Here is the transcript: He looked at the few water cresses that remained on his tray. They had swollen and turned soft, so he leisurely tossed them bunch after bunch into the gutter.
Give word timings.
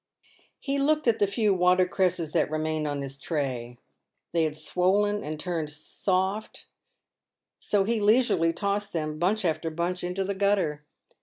He 0.59 0.79
looked 0.79 1.07
at 1.07 1.19
the 1.19 1.27
few 1.27 1.53
water 1.53 1.87
cresses 1.87 2.31
that 2.31 2.49
remained 2.49 2.87
on 2.87 3.03
his 3.03 3.19
tray. 3.19 3.77
They 4.31 4.45
had 4.45 4.57
swollen 4.57 5.23
and 5.23 5.39
turned 5.39 5.69
soft, 5.69 6.65
so 7.59 7.83
he 7.83 8.01
leisurely 8.01 8.51
tossed 8.51 8.93
them 8.93 9.19
bunch 9.19 9.45
after 9.45 9.69
bunch 9.69 10.03
into 10.03 10.23
the 10.23 10.33
gutter. 10.33 10.87